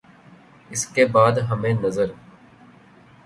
اس 0.69 0.85
کے 0.85 1.05
بعد 1.05 1.37
ہمیں 1.49 1.73
نظر 1.73 2.11